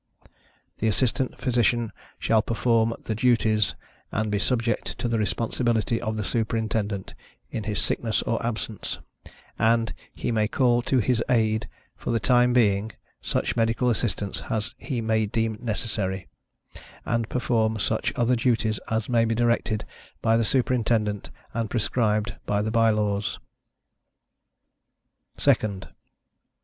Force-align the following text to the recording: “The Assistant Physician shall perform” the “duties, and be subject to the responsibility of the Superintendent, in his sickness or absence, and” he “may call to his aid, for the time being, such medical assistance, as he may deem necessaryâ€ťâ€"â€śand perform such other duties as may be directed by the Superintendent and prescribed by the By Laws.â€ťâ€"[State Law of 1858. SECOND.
“The 0.79 0.87
Assistant 0.87 1.37
Physician 1.39 1.91
shall 2.17 2.41
perform” 2.41 2.95
the 3.03 3.13
“duties, 3.13 3.75
and 4.11 4.31
be 4.31 4.39
subject 4.39 4.97
to 4.97 5.07
the 5.07 5.19
responsibility 5.19 6.01
of 6.01 6.17
the 6.17 6.23
Superintendent, 6.23 7.13
in 7.51 7.65
his 7.65 7.79
sickness 7.79 8.23
or 8.23 8.43
absence, 8.43 8.97
and” 9.59 9.93
he 10.11 10.31
“may 10.31 10.47
call 10.47 10.81
to 10.81 10.97
his 10.97 11.23
aid, 11.29 11.69
for 11.95 12.09
the 12.09 12.19
time 12.19 12.51
being, 12.51 12.93
such 13.21 13.55
medical 13.55 13.91
assistance, 13.91 14.41
as 14.49 14.73
he 14.79 15.01
may 15.01 15.27
deem 15.27 15.57
necessaryâ€ťâ€"â€śand 15.59 17.29
perform 17.29 17.77
such 17.77 18.11
other 18.15 18.35
duties 18.35 18.79
as 18.89 19.07
may 19.07 19.23
be 19.23 19.35
directed 19.35 19.85
by 20.19 20.35
the 20.35 20.43
Superintendent 20.43 21.29
and 21.53 21.69
prescribed 21.69 22.37
by 22.47 22.63
the 22.63 22.71
By 22.71 22.89
Laws.â€ťâ€"[State 22.89 24.81
Law 24.81 25.21
of 25.21 25.43
1858. 25.43 25.43
SECOND. 25.45 25.87